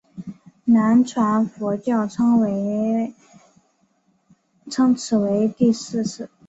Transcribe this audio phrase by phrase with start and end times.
[0.63, 2.39] 南传佛教称
[4.95, 6.31] 此为第四次结集。